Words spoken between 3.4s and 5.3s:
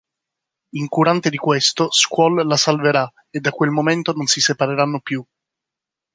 quel momento non si separeranno più.